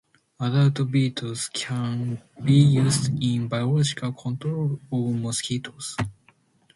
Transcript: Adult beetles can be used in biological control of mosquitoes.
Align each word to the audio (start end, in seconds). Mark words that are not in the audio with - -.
Adult 0.39 0.89
beetles 0.89 1.47
can 1.53 2.19
be 2.43 2.53
used 2.55 3.21
in 3.23 3.47
biological 3.47 4.11
control 4.11 4.79
of 4.91 5.13
mosquitoes. 5.21 5.95